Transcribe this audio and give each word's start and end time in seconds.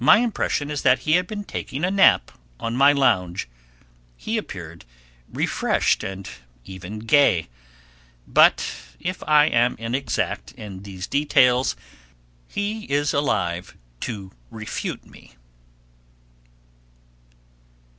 My 0.03 0.17
impression 0.17 0.71
is 0.71 0.81
that 0.81 0.97
he 1.05 1.11
had 1.11 1.27
been 1.27 1.43
taking 1.43 1.83
a 1.85 1.91
nap 1.91 2.31
on 2.59 2.75
my 2.75 2.91
lounge; 2.91 3.47
he 4.17 4.35
appeared 4.35 4.83
refreshed 5.31 6.03
and 6.03 6.27
even 6.65 6.97
gay; 6.97 7.49
but 8.27 8.65
if 8.99 9.21
I 9.27 9.45
am 9.45 9.75
inexact 9.77 10.53
in 10.53 10.81
these 10.81 11.05
details 11.05 11.75
he 12.47 12.85
is 12.85 13.13
alive 13.13 13.77
to 13.99 14.31
refute 14.49 15.05
me. 15.05 15.33